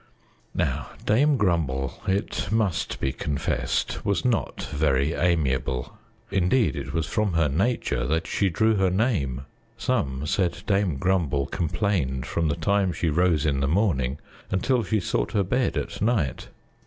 [0.55, 5.95] Now Dame Grumble, it must be confessed, was not very amiable.
[6.31, 9.45] Indeed, it was from her nature that she drew her name.
[9.77, 14.17] Some said Dame Grumble complained from the time she rose in the morning
[14.49, 16.47] until she sought her bed at night.